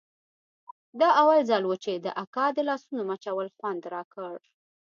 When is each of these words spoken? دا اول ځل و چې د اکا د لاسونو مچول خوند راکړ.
دا 0.99 1.09
اول 1.21 1.39
ځل 1.49 1.63
و 1.67 1.73
چې 1.83 1.93
د 2.05 2.07
اکا 2.23 2.45
د 2.53 2.59
لاسونو 2.69 3.01
مچول 3.09 3.47
خوند 3.57 3.81
راکړ. 3.93 4.35